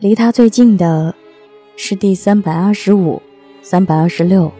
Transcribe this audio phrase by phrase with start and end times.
[0.00, 1.14] 离他最近的
[1.76, 3.20] 是第三百二十五、
[3.60, 4.50] 三百二十六、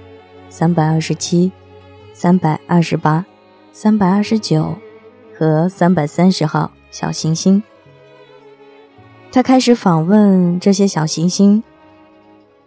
[0.51, 1.51] 三百二十七、
[2.13, 3.25] 三百二十八、
[3.73, 4.77] 三百二十九
[5.35, 7.63] 和三百三十号小行星。
[9.33, 11.63] 他开始访问这些小行星，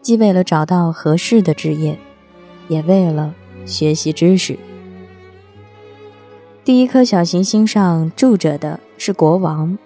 [0.02, 2.00] 既为了找到合适的职业，
[2.70, 3.36] 也为了
[3.68, 4.58] 学习知识。
[6.64, 9.78] 第一颗小行星上住着的是国王。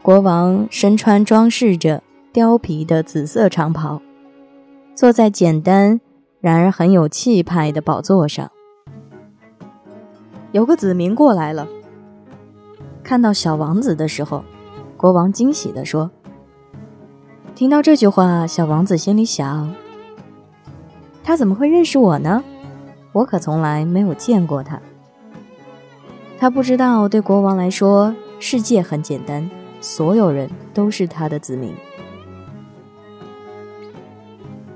[0.00, 2.02] 国王身穿装饰着
[2.32, 4.00] 貂皮的紫色长袍，
[4.94, 6.00] 坐在简单
[6.40, 8.50] 然而很有气派的宝座上。
[10.52, 11.68] 有个子民过来了。
[13.02, 14.44] 看到小王子的时候，
[14.96, 16.10] 国王惊喜地说
[17.54, 19.74] ：“听到这句话，小王子心里想：
[21.24, 22.42] 他怎么会认识我呢？
[23.12, 24.80] 我可从来没有见过他。
[26.38, 29.50] 他不知道，对国王来说，世界很简单。”
[29.80, 31.74] 所有人都是他的子民。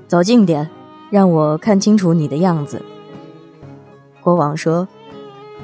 [0.07, 0.69] 走近点，
[1.09, 2.81] 让我看清楚你的样子。
[4.21, 4.87] 国王说：“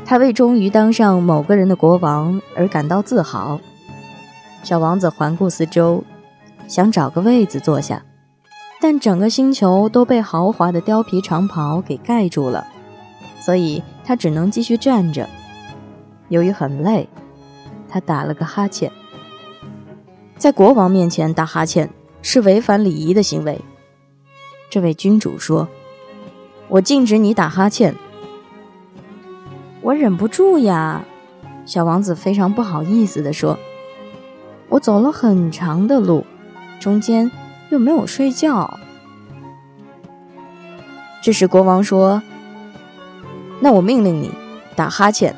[0.03, 3.59] 他为终于当上某个人的国王而感到自豪。”
[4.63, 6.03] 小王子环顾四周，
[6.67, 8.03] 想找个位子坐下，
[8.81, 12.67] 但整个星球都被豪华的貂皮长袍给盖住了，
[13.39, 15.29] 所以他只能继续站着。
[16.27, 17.07] 由于很累，
[17.87, 18.91] 他打了个哈欠。
[20.39, 21.89] 在国王面前打哈欠
[22.21, 23.59] 是违反礼仪的行为。
[24.69, 25.67] 这位君主说
[26.69, 27.93] ：“我禁止你打哈欠。”
[29.83, 31.03] 我忍不住呀，
[31.65, 33.59] 小王子非常不好意思地说
[34.69, 36.25] ：“我走了很长的路，
[36.79, 37.29] 中间
[37.69, 38.79] 又没有睡觉。”
[41.21, 42.23] 这时国王说
[43.59, 44.31] ：“那我命令你
[44.73, 45.35] 打哈欠。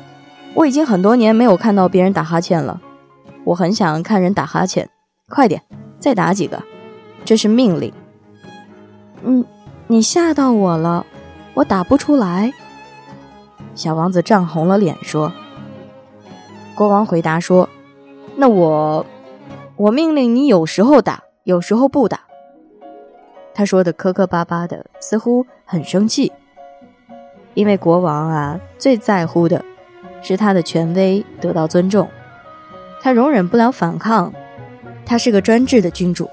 [0.54, 2.80] 我已经很多年没有看到别人打哈欠了。”
[3.44, 4.88] 我很想看人打哈欠，
[5.28, 5.62] 快点，
[5.98, 6.62] 再打几个，
[7.24, 7.92] 这是命令。
[9.22, 9.44] 嗯，
[9.86, 11.04] 你吓到我了，
[11.54, 12.52] 我打不出来。
[13.74, 15.32] 小王子涨红了脸说。
[16.74, 17.68] 国王回答说
[18.36, 19.04] ：“那我，
[19.76, 22.20] 我命令你有时候打，有时候不打。”
[23.54, 26.32] 他说的磕磕巴巴的，似乎很生气。
[27.54, 29.62] 因为国王啊，最在乎的
[30.22, 32.08] 是他的权威得到尊重。
[33.02, 34.32] 他容忍不了反抗，
[35.04, 36.30] 他是个专制的君主，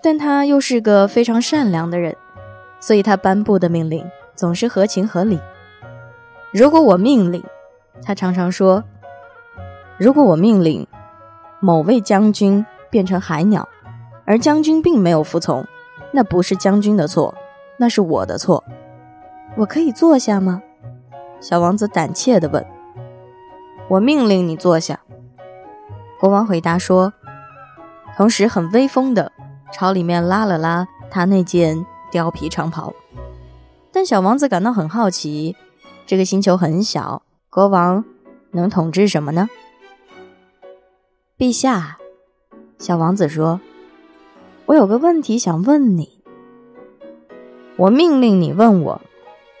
[0.00, 2.16] 但他又是个非常善良的人，
[2.78, 5.40] 所以他颁布的命令总是合情合理。
[6.52, 7.42] 如果我命令，
[8.04, 8.84] 他常常说
[9.98, 10.86] ：“如果我命令
[11.58, 13.68] 某位将军变成海鸟，
[14.24, 15.66] 而将军并没有服从，
[16.12, 17.34] 那不是将军的错，
[17.78, 18.62] 那是我的错。
[19.56, 20.62] 我可以坐下吗？”
[21.40, 22.64] 小王子胆怯地问。
[23.90, 25.00] “我命令你坐下。”
[26.22, 27.12] 国王回答说，
[28.16, 29.32] 同时很威风的
[29.72, 32.94] 朝里面拉了拉他那件貂皮长袍。
[33.90, 35.56] 但小王子感到很好奇，
[36.06, 38.04] 这个星球很小，国王
[38.52, 39.50] 能统治什么呢？
[41.36, 41.98] 陛下，
[42.78, 43.60] 小王子说
[44.66, 46.22] ：“我有个问题想问你。”
[47.76, 49.00] 我命令你问我。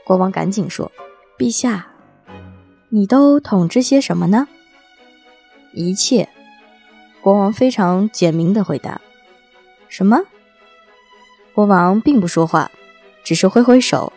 [0.04, 0.92] 国王赶紧说
[1.36, 1.88] ：“陛下，
[2.90, 4.46] 你都统治些什么呢？”
[5.74, 6.28] 一切。
[7.22, 9.00] 国王非常简明的回答
[9.88, 10.18] ：“什么？”
[11.54, 12.68] 国王并不说话，
[13.22, 14.12] 只是挥挥手，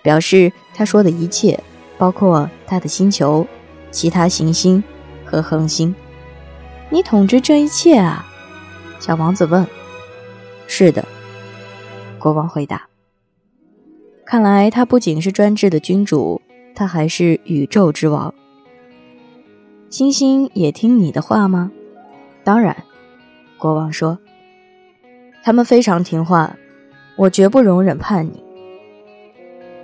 [0.00, 1.62] 表示他说的一切，
[1.98, 3.46] 包括他的星球、
[3.90, 4.82] 其他行星
[5.26, 5.94] 和恒星。
[6.88, 8.24] 你统治这一切啊？
[8.98, 9.66] 小王子问。
[10.66, 11.06] “是的。”
[12.18, 12.88] 国王回答。
[14.24, 16.40] “看来他不仅是专制的君主，
[16.74, 18.32] 他还是宇宙之王。
[19.90, 21.70] 星星也听你的话吗？”
[22.48, 22.74] 当然，
[23.58, 24.18] 国王说
[25.44, 26.56] ：“他们非常听话，
[27.14, 28.42] 我绝不容忍叛逆。”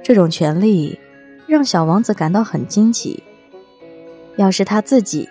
[0.02, 0.98] 这种权利
[1.46, 3.22] 让小王子感到很惊奇。
[4.36, 5.28] 要是他自己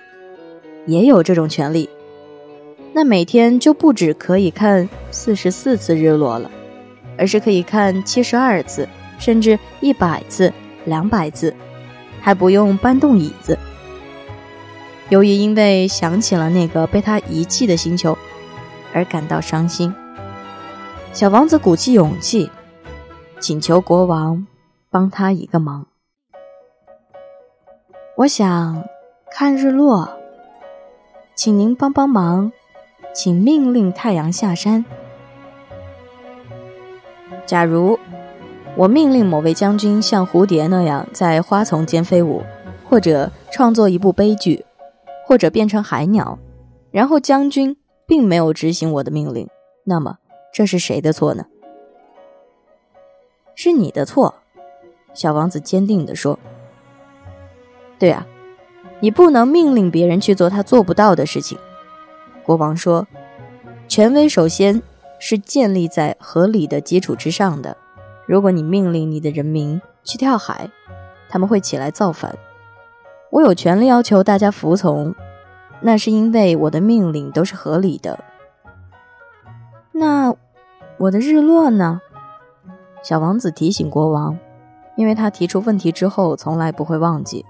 [0.85, 1.89] 也有这种权利，
[2.93, 6.51] 那每天就不止可以看四十四次日落了，
[7.17, 8.87] 而是可以看七十二次，
[9.17, 10.53] 甚至一百次、
[10.85, 11.51] 两百次，
[12.21, 13.57] 还不用搬动椅子。
[15.13, 18.17] 由于因为想起了那个被他遗弃的星球
[18.95, 19.93] 而感到伤心，
[21.13, 22.49] 小王子鼓起勇气，
[23.39, 24.47] 请求国王
[24.89, 25.85] 帮他一个忙。
[28.17, 28.83] 我想
[29.29, 30.09] 看日落，
[31.35, 32.51] 请您帮帮忙，
[33.13, 34.83] 请命令太阳下山。
[37.45, 37.99] 假如
[38.75, 42.41] 我命令某位将军像蝴蝶那样在花丛间飞舞，
[42.89, 44.65] 或者创作一部悲剧。
[45.25, 46.37] 或者变成海鸟，
[46.91, 47.75] 然后将军
[48.05, 49.47] 并没有执行我的命令，
[49.85, 50.17] 那么
[50.53, 51.45] 这是谁的错呢？
[53.55, 54.35] 是你的错。
[55.13, 56.39] 小王子坚定地说
[57.99, 58.25] ：“对啊，
[58.99, 61.57] 你不能命令别人去做他做不到的事情。”
[62.43, 63.07] 国王说
[63.87, 64.81] ：“权威首先
[65.19, 67.77] 是建立在合理的基础之上的。
[68.25, 70.69] 如果你命令你的人民去跳海，
[71.29, 72.35] 他们会起来造反。
[73.33, 75.15] 我有权利要求大家服从，
[75.81, 78.23] 那是因为我的命令都是合理的。
[79.91, 80.35] 那
[80.97, 81.99] 我的日落呢？”
[83.03, 84.37] 小王子提醒国王。
[84.95, 87.43] 因为他提出问题之后，从来不会忘记。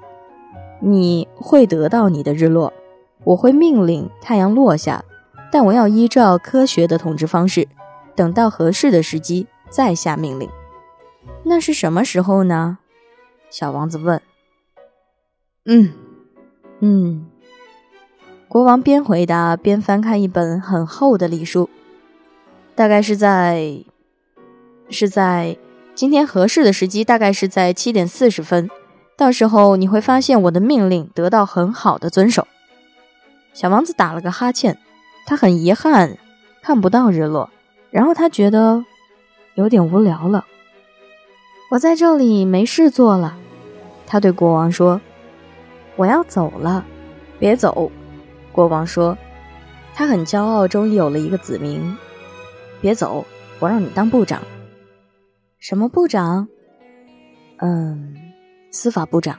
[0.79, 2.71] 你会得到你的日落，
[3.25, 5.03] 我会命令太阳落下，
[5.51, 7.67] 但我要依照科学的统治方式，
[8.15, 10.49] 等到合适的时机再下命令。
[11.43, 12.77] 那是什么时候呢？
[13.49, 14.21] 小王子问。
[15.65, 15.93] 嗯，
[16.79, 17.25] 嗯。
[18.47, 21.69] 国王边回答边翻开一本很厚的礼书，
[22.75, 23.83] 大概是在，
[24.89, 25.57] 是在。
[25.95, 28.67] 今天合适的时机大概是在七点四十分，
[29.15, 32.47] 到时候你会发现我的命令得到很好的遵守。
[33.53, 34.79] 小王子打了个哈欠，
[35.27, 36.17] 他很遗憾
[36.63, 37.51] 看不到日落，
[37.91, 38.83] 然后他觉得
[39.53, 40.45] 有点无聊了。
[41.69, 43.37] 我在这里没事做了，
[44.07, 44.99] 他对国王说
[45.95, 46.85] ：“我要走了。”
[47.39, 47.91] 别走，
[48.51, 49.17] 国王说，
[49.93, 51.95] 他很骄傲，终于有了一个子民。
[52.79, 53.25] 别走，
[53.59, 54.41] 我让你当部长。
[55.59, 56.47] 什么部长？
[57.57, 58.15] 嗯，
[58.71, 59.37] 司法部长。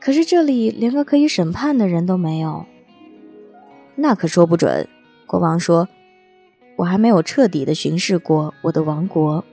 [0.00, 2.64] 可是这里连个可以审判的人都没有。
[3.96, 4.88] 那可说不准。
[5.26, 5.88] 国王说
[6.76, 9.44] ：“我还没有彻底的巡视过我的王国。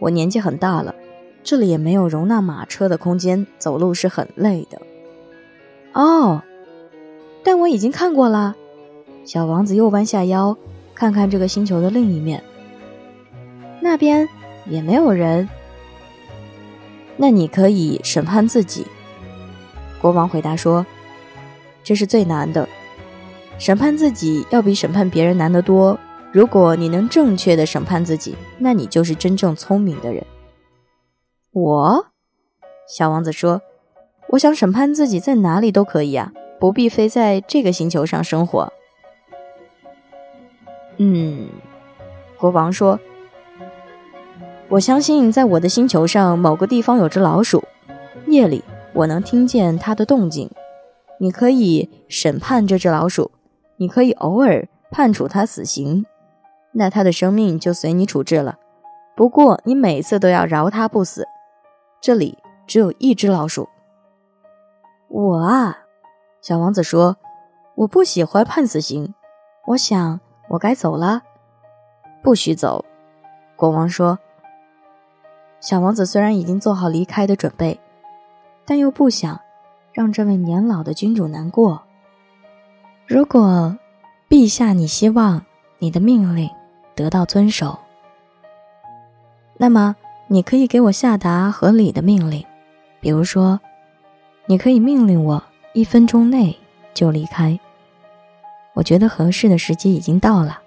[0.00, 0.94] 我年纪很大了，
[1.42, 4.80] 这里也没有容纳马车的空间，走路是很累的。”
[5.92, 6.42] 哦，
[7.44, 8.56] 但我已经看过了。
[9.24, 10.56] 小王子又弯下腰，
[10.94, 12.42] 看看这个星球的另一面。
[13.80, 14.28] 那边
[14.66, 15.48] 也没有人，
[17.16, 18.86] 那你可以审判自己。
[20.00, 20.84] 国王回答说
[21.84, 22.68] ：“这是最难的，
[23.58, 25.98] 审判自己要比审判别人难得多。
[26.32, 30.24] 如果你能正确的审判自己，那你就是真正聪明的人。”
[31.52, 32.06] 我，
[32.88, 33.60] 小王子说
[34.32, 38.72] ：“我想审判自己在哪里都可以啊，不必非在这个星球上生活。”
[40.96, 41.48] 嗯，
[42.38, 42.98] 国王说。
[44.70, 47.62] 我相信，在我的星球上某个地方有只老鼠。
[48.26, 48.64] 夜里，
[48.94, 50.50] 我能听见它的动静。
[51.18, 53.30] 你可以审判这只老鼠，
[53.76, 56.06] 你可以偶尔判处它死刑，
[56.72, 58.56] 那它的生命就随你处置了。
[59.14, 61.28] 不过，你每次都要饶它不死。
[62.02, 63.68] 这里只有一只老鼠。
[65.06, 65.78] 我啊，
[66.40, 67.16] 小王子说
[67.76, 69.14] ：“我不喜欢判死刑。
[69.66, 70.18] 我想，
[70.48, 71.22] 我该走了。”
[72.20, 72.84] 不许走，
[73.54, 74.18] 国王说。
[75.60, 77.78] 小王子虽然已经做好离开的准备，
[78.64, 79.40] 但又不想
[79.92, 81.80] 让这位年老的君主难过。
[83.06, 83.78] 如果
[84.28, 85.40] 陛下你希望
[85.78, 86.50] 你的命令
[86.96, 87.78] 得到遵守，
[89.56, 89.94] 那么
[90.32, 92.42] 你可以给我下达合理的命令，
[93.00, 93.60] 比如说，
[94.46, 95.44] 你可以命令我
[95.74, 96.58] 一分钟内
[96.94, 97.60] 就离开。
[98.72, 100.58] 我觉得合适的时机已经到了。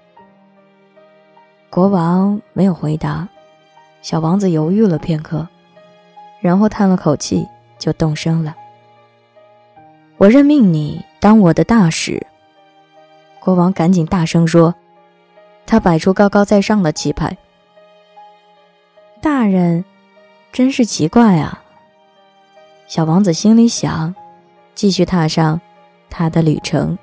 [1.72, 3.28] 国王没有回答。
[4.04, 5.48] 小王子犹豫了片刻，
[6.42, 7.48] 然后叹了口气，
[7.80, 8.56] 就动身了。
[10.18, 12.24] 我任命你当我的大使。
[13.40, 14.76] 国王赶紧大声说，
[15.66, 17.36] 他摆出高高在上的气派。
[19.26, 19.84] 大人，
[20.52, 21.64] 真是奇怪啊！
[22.86, 24.14] 小王子心里想，
[24.76, 25.60] 继续踏上
[26.12, 26.96] 他的旅程。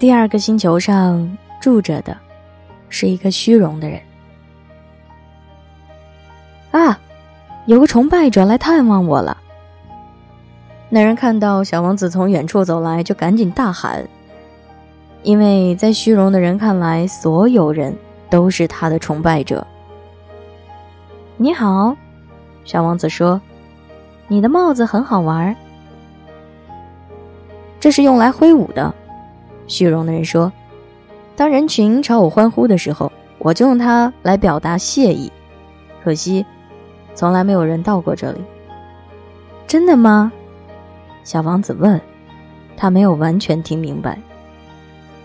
[0.00, 2.18] 第二个星球上住着的，
[2.88, 4.02] 是一个虚荣的人。
[6.72, 6.98] 啊，
[7.66, 9.36] 有个崇拜者来探望我了。
[10.90, 14.08] 那人看到小王子从远处走来，就赶紧大喊，
[15.22, 17.94] 因为在虚荣的人看来，所有人
[18.30, 19.66] 都是他的崇拜者。
[21.36, 21.94] 你好，
[22.64, 23.38] 小王子说
[24.28, 25.54] ：“你的帽子很好玩，
[27.78, 28.94] 这是用来挥舞的。”
[29.68, 30.50] 虚荣的人说
[31.36, 35.30] ：“当人群朝我欢呼的时候，我就用它来表达谢意。
[36.02, 36.46] 可惜，
[37.14, 38.42] 从来没有人到过这里。”
[39.68, 40.32] 真的吗？
[41.28, 42.00] 小王子问。
[42.74, 44.18] 他没有完全听明白。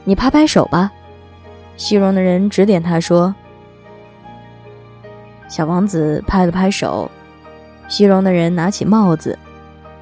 [0.03, 0.91] 你拍拍手吧。
[1.77, 3.33] 虚荣的人指点他说。
[5.47, 7.09] 小王子拍了拍手，
[7.87, 9.39] 虚荣的人拿起帽子，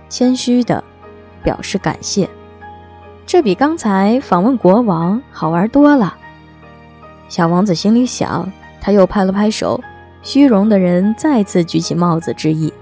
[0.09, 0.83] 谦虚的
[1.43, 2.27] 表示感谢。
[3.27, 6.17] 这比刚才访问国王好玩多了。
[7.29, 9.79] 小王子心里想，他又拍了拍手。
[10.23, 12.73] 虚荣的人再次举起帽子致意。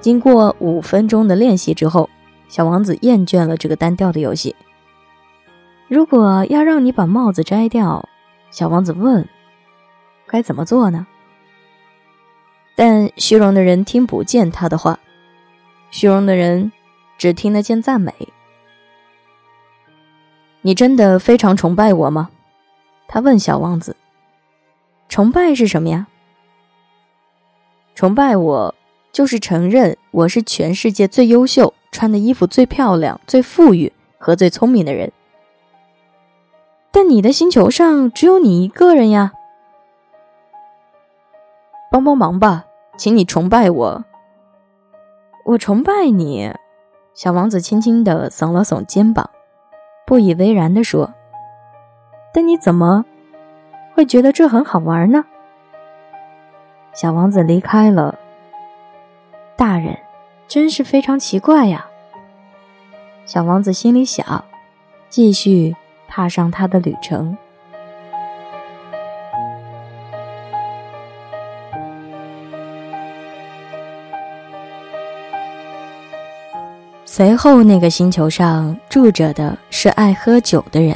[0.00, 2.08] 经过五分钟的练习之后，
[2.48, 4.54] 小王子厌倦了这个单调的游戏。
[5.88, 8.08] 如果要让你把帽子摘掉，
[8.50, 9.28] 小王子问
[10.26, 11.06] ：“该怎么做呢？”
[12.76, 14.98] 但虚荣的人听不见他的话，
[15.90, 16.70] 虚荣的人
[17.18, 18.12] 只听得见赞美。
[20.60, 22.30] 你真的非常崇拜我吗？
[23.08, 23.96] 他问小王子。
[25.08, 26.08] 崇拜是什么呀？
[27.94, 28.74] 崇拜我，
[29.16, 35.10] 就是承认我是全世界最优秀、穿的衣服最漂亮、最富裕和最聪明的人。
[36.92, 39.32] 但你的星球上只有你一个人呀！
[41.90, 42.66] 帮帮忙吧，
[42.98, 44.04] 请你崇拜我。
[45.46, 46.52] 我崇拜你，
[47.14, 49.30] 小王子轻轻的耸了耸肩膀，
[50.06, 51.14] 不以为然地说
[52.34, 53.06] ：“但你怎么
[53.94, 55.24] 会觉得这很好玩呢？”
[56.92, 58.18] 小王子离开了。
[59.56, 59.96] 大人，
[60.46, 61.86] 真是非常奇怪呀。
[63.24, 64.44] 小王子心里想，
[65.08, 65.74] 继续
[66.06, 67.36] 踏上他的旅程。
[77.06, 80.94] 随后，那个星球上住着的是爱喝酒的人。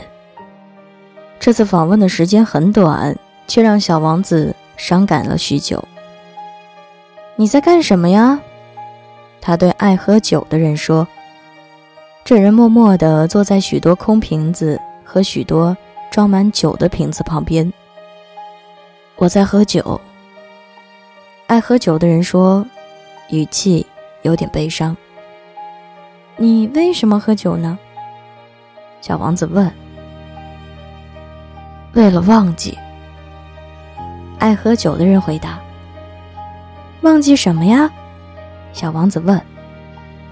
[1.39, 3.17] 这次访问的时间很短，
[3.49, 5.83] 却让小王子伤感了许久。
[7.37, 8.39] 你在干什么呀？
[9.41, 11.07] 他对爱喝酒的人说。
[12.23, 15.77] 这人默默地坐在许多空瓶子和许多
[16.11, 17.73] 装满酒的瓶子旁边。
[19.17, 20.01] 我在喝酒。
[21.47, 22.65] 爱喝酒的人说，
[23.31, 23.85] 语气
[24.23, 24.97] 有点悲伤。
[26.37, 27.77] 你为什么喝酒呢？
[29.01, 29.69] 小王子问。
[31.95, 32.79] 为了忘记。
[34.39, 35.59] 爱喝酒的人回答。
[37.01, 37.91] 忘记什么呀？
[38.73, 39.41] 小王子问。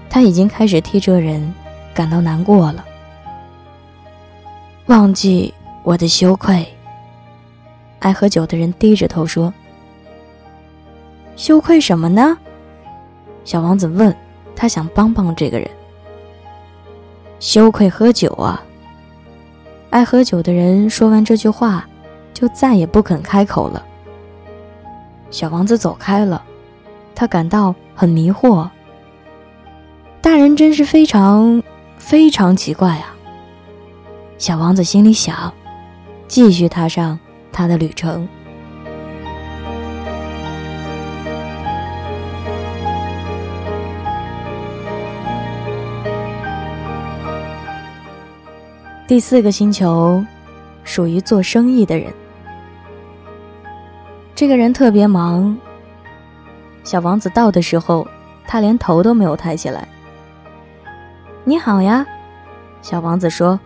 [0.09, 1.53] 他已经开始替这人
[1.93, 2.83] 感到难过了。
[4.87, 5.53] 忘记
[5.83, 6.67] 我的羞愧。
[7.99, 9.53] 爱喝酒的人低着头说
[11.37, 12.37] ：“羞愧什么呢？”
[13.45, 14.15] 小王子问。
[14.55, 15.69] 他想帮帮这个人。
[17.39, 18.61] 羞愧喝酒啊！
[19.89, 21.87] 爱喝酒的人说完这句话，
[22.33, 23.81] 就再也不肯开口了。
[25.31, 26.43] 小王子走开了。
[27.19, 28.69] 他感到很迷惑。
[30.21, 31.61] 大人真是非常
[31.97, 33.13] 非常奇怪啊！
[34.37, 35.53] 小王子心里想，
[36.29, 37.19] 继续踏上
[37.51, 38.25] 他的旅程。
[49.05, 50.23] 第四个星球
[50.85, 52.13] 属于做生意的人。
[54.33, 55.59] 这个人特别忙。
[56.89, 58.07] 小王子到的时候，
[58.47, 59.87] 他连头都没有抬起来。
[61.45, 62.03] “你好呀，”
[62.81, 63.59] 小王子说，“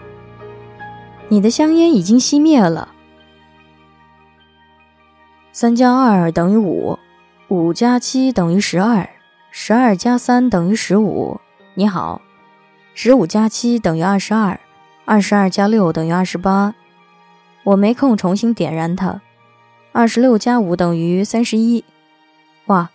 [1.31, 2.89] 你的香烟已经熄灭了。”
[5.53, 6.99] 三加二等于五，
[7.47, 9.09] 五加七等于十二，
[9.51, 11.39] 十二加三等于十五。
[11.75, 12.19] 你好，
[12.93, 14.59] 十五加七等于二十二，
[15.05, 16.75] 二十二加六等于二十八。
[17.63, 19.21] 我没空重新点燃它。
[19.93, 21.85] 二十六加五等于三十一。
[22.65, 22.89] 哇！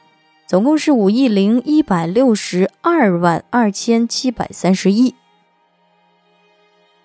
[0.49, 5.14] 总共是五亿零一百六十二万二千七百三十一。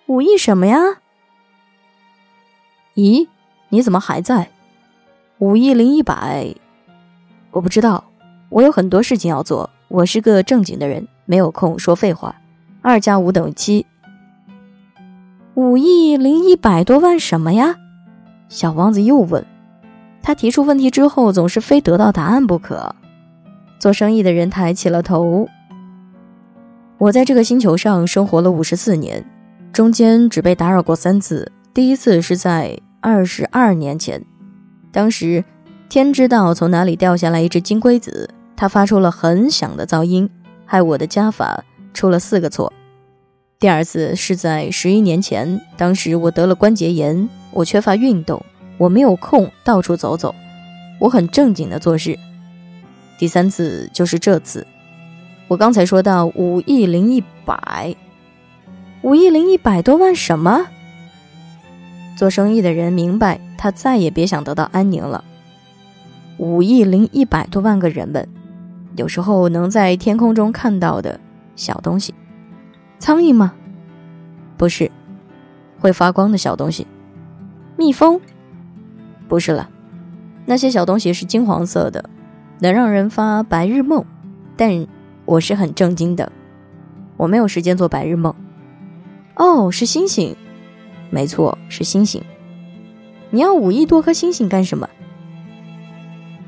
[0.06, 0.80] 五亿什么呀？
[2.96, 3.28] 咦，
[3.68, 4.50] 你怎么还在？
[5.40, 6.56] 五亿零一百，
[7.52, 8.06] 我不知道，
[8.48, 12.34] 我有很多事情要做，我是个正经的人，没有空说废话。
[12.82, 13.86] 二加五等于七。
[15.56, 17.76] 五亿零一百多万什么呀？
[18.48, 19.46] 小王子又问。
[20.22, 22.96] 他提出问题之后，总是非得到答案不可。
[23.84, 25.46] 做生意的人抬起了头。
[26.98, 29.26] 我在这个星球上生活了五十四年，
[29.74, 31.52] 中间只被打扰过三次。
[31.74, 34.24] 第一次是在二十二年前，
[34.90, 35.44] 当时
[35.90, 40.30] 天知道从哪里掉下来一只金龟子，它发出了很响的噪音，
[40.66, 41.62] 害我的加法
[41.94, 42.72] 出了四个错。
[43.60, 48.42] 第二次是在十一年前，当时我得了关节炎，我缺乏运动，
[48.78, 50.34] 我没有空到处走走，
[51.02, 52.18] 我很正经的做事。
[53.18, 54.66] 第三次就是这次，
[55.48, 57.96] 我刚才说到五亿零一百，
[59.02, 60.68] 五亿零一百多万什么？
[62.18, 65.24] 做生意的人明白，他再也别想得到安宁了。
[66.38, 68.28] 五亿零一百多万个人们，
[68.96, 71.20] 有时候能在天空中看到的
[71.56, 72.14] 小东西。
[73.00, 73.54] 苍蝇吗？
[74.58, 74.92] 不是，
[75.80, 76.88] 会发光的小东西。
[77.78, 78.20] 蜜蜂？
[79.28, 79.70] 不是了，
[80.46, 82.10] 那些小东西是金黄色的，
[82.60, 84.06] 能让人发白日梦。
[84.56, 84.88] 但
[85.26, 86.32] 我是很正经的，
[87.18, 88.34] 我没有时间做白日梦。
[89.36, 90.36] 哦，是星星，
[91.10, 92.24] 没错，是星星。
[93.32, 94.88] 你要五亿多颗星星干什么？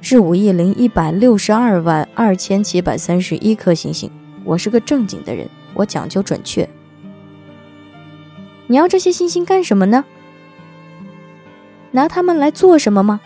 [0.02, 4.12] 是五亿零一百六十二万二千七百三十一颗星星。
[4.44, 6.70] 我是个正经的人，我讲究准确。
[8.68, 10.06] 你要这些星星干什么呢？
[11.90, 13.20] 拿它们来做什么吗？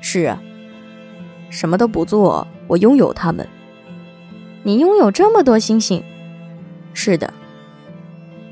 [0.00, 0.40] 是啊，
[1.50, 3.46] 什么都不做，我拥有它们。
[4.62, 6.02] 你拥有这么多星星？
[6.92, 7.32] 是的，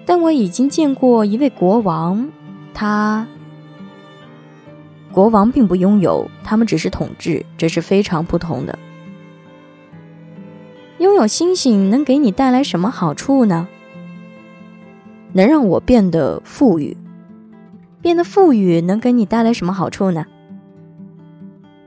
[0.05, 2.29] 但我已经见过一位国王，
[2.73, 3.27] 他。
[5.13, 8.79] 国王并不拥有，他们只是统治，这是非常不同的。
[10.99, 13.69] 拥有星星能给你带来什么好处呢？
[15.33, 16.97] 能让我变得富裕。
[18.01, 20.25] 变得富裕能给你带来什么好处呢？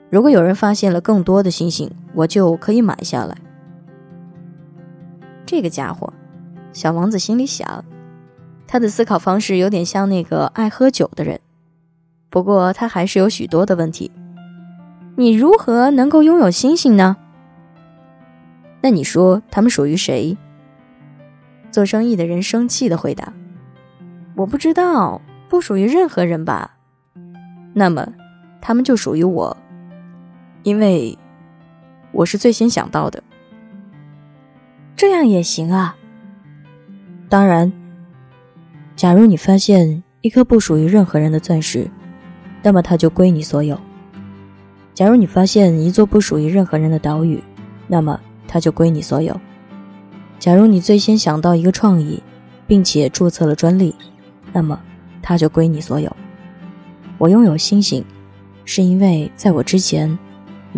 [0.10, 3.38] 如果有人发现了更多的星星，我就可以买下来。
[5.46, 6.12] 这个家伙，
[6.74, 7.86] 小王子心里想，
[8.68, 11.40] 他的思考方式有点像那个爱喝酒的人。
[12.30, 14.12] 不过他还是有许多的问题。
[15.16, 17.18] 你如何能够拥有星星呢？
[18.82, 20.38] 那你说他们属于谁？
[21.72, 23.34] 做生意的人生气的回答
[24.36, 26.78] ：“我不知道，不属于任何人吧？
[27.74, 28.08] 那么，
[28.62, 29.58] 他们就属于我，
[30.64, 31.18] 因为
[32.12, 33.24] 我是最先想到的。
[34.96, 35.96] 这样也行啊。
[37.30, 37.72] 当然，
[38.96, 41.90] 假如你发现一颗不属于任何人的钻石。”
[42.62, 43.80] 那么它就归你所有。
[44.94, 47.42] 假如你发现一座不属于任何人的岛屿，
[47.88, 49.40] 那么它就归你所有。
[50.40, 52.22] 假如你最先想到一个创意，
[52.68, 53.96] 并且注册了专利，
[54.52, 54.78] 那么
[55.22, 56.14] 它就归你所有。
[57.18, 58.04] 我拥有星星，
[58.66, 60.20] 是因为在我之前，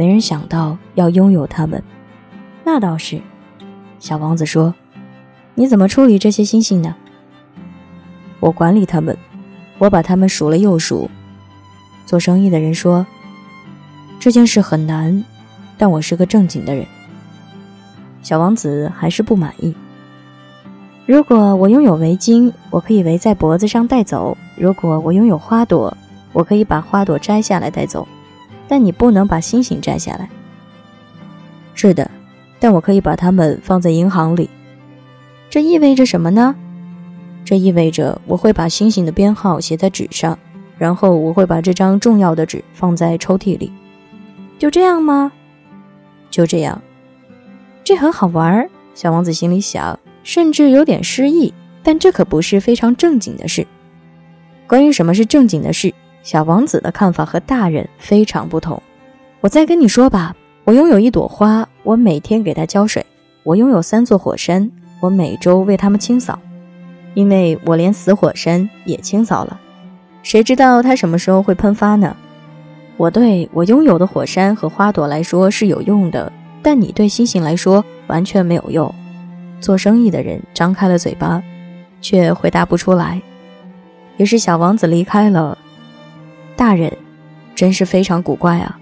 [0.01, 1.83] 没人想到要拥有它们。
[2.63, 3.21] 那倒是，
[3.99, 4.73] 小王子说
[5.53, 6.95] ：“你怎么处理这些星星呢？”
[8.41, 9.15] 我管理它们，
[9.77, 11.07] 我把它们数了又数。
[12.07, 13.05] 做生意的人说
[14.19, 15.23] ：“这件事很难，
[15.77, 16.83] 但我是个正经的人。”
[18.23, 19.75] 小王子还是不满意。
[21.05, 25.95] 如果我拥有围巾，我可以围在脖子上带走；如果我拥有花朵，
[26.33, 28.07] 我可以把花朵摘下来带走。
[28.71, 30.29] 但你不能把星星摘下来。
[31.73, 32.09] 是的，
[32.57, 34.49] 但我可以把它们放在银行里。
[35.49, 36.55] 这意味着什么呢？
[37.43, 40.39] 这意味着我会把星星的编号写在纸上。
[40.77, 43.73] 然后我会把这张重要的纸放在抽屉里，
[44.57, 45.33] 就这样吗？
[46.29, 46.81] 就这样，
[47.83, 48.69] 这很好玩。
[48.95, 51.53] 小王子心里想，甚至有点失意。
[51.83, 53.67] 但这可不是非常正经的事。
[54.65, 58.81] 关于什么是正经的事，小王子的看法和大人非常不同。
[59.39, 63.03] 我再跟你说吧，我拥有一朵花，我每天给它浇水；
[63.43, 66.37] 我拥有三座火山，我每周为它们清扫，
[67.15, 69.59] 因为我连死火山也清扫了。
[70.21, 72.15] 谁知道它什么时候会喷发呢？
[72.97, 76.31] 我对我拥有的火山和花朵来说是有用的，
[76.61, 78.93] 但你对星星来说完全没有用。
[79.59, 81.41] 做生意的人张开了嘴巴，
[81.99, 83.19] 却回答不出来。
[84.17, 85.57] 于是小王子离开了。
[86.61, 86.95] 大人，
[87.55, 88.79] 真是非常古怪啊！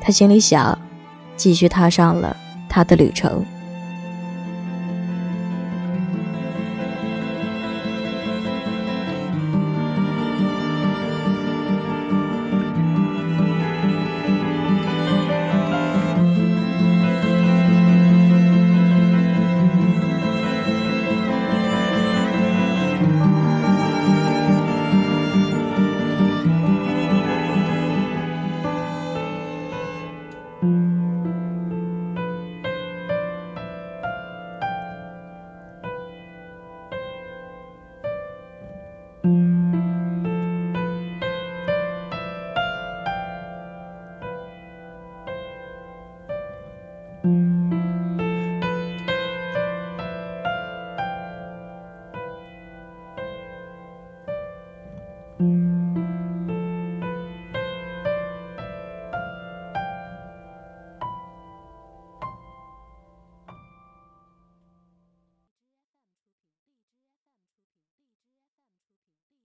[0.00, 0.76] 他心里想，
[1.36, 2.36] 继续踏上了
[2.68, 3.46] 他的旅程。